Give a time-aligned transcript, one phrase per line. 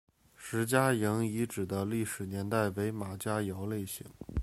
[0.35, 4.03] 石家营遗址的历史年代为马家窑类型。